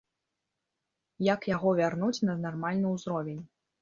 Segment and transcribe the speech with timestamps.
[1.33, 3.43] Як яго вярнуць на нармальны ўзровень?